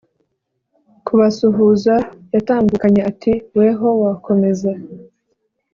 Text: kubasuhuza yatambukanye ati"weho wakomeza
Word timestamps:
kubasuhuza 1.05 1.95
yatambukanye 2.33 3.01
ati"weho 3.11 3.87
wakomeza 4.01 4.71